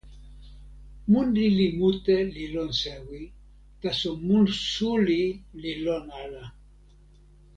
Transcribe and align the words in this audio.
mun 1.11 1.27
lili 1.37 1.67
mute 1.79 2.15
li 2.35 2.45
lon 2.53 2.69
sewi, 2.81 3.23
taso 3.81 4.09
mun 4.27 4.45
suli 4.73 5.21
li 5.61 5.71
lon 5.85 6.05
ala. 6.23 6.43